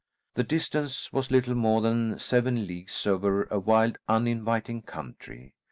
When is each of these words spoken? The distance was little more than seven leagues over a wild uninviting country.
The 0.33 0.43
distance 0.43 1.13
was 1.13 1.29
little 1.29 1.53
more 1.53 1.79
than 1.81 2.17
seven 2.17 2.65
leagues 2.65 3.05
over 3.05 3.43
a 3.51 3.59
wild 3.59 3.99
uninviting 4.09 4.81
country. 4.81 5.53